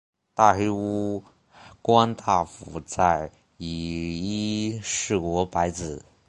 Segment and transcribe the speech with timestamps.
[0.33, 1.23] 大黑屋
[1.79, 6.03] 光太夫在以伊势国白子。